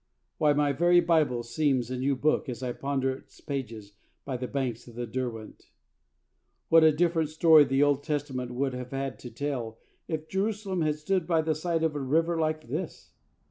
[0.39, 3.93] Why, my very Bible seems a new book as I ponder its pages
[4.25, 5.69] by the banks of the Derwent.
[6.69, 9.77] What a different story the Old Testament would have had to tell
[10.07, 13.11] if Jerusalem had stood by the side of a river like this!